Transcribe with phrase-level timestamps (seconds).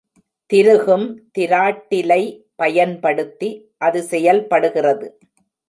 [0.49, 1.05] திருகும்
[1.37, 2.19] திராட்டிலை
[2.55, 3.49] பயன்படுத்தி
[3.77, 5.07] அது செயல்படுகிறது.